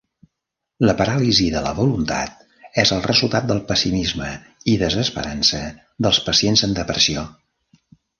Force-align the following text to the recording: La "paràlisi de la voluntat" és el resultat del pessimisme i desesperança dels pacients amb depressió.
La 0.89 0.93
"paràlisi 0.99 1.43
de 1.55 1.59
la 1.65 1.73
voluntat" 1.79 2.39
és 2.83 2.93
el 2.95 3.03
resultat 3.07 3.45
del 3.51 3.61
pessimisme 3.73 4.29
i 4.73 4.75
desesperança 4.85 5.61
dels 6.07 6.21
pacients 6.31 6.65
amb 6.69 6.81
depressió. 6.81 7.27